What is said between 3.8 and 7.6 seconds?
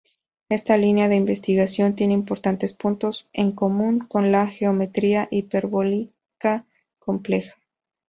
con la geometría hiperbólica compleja.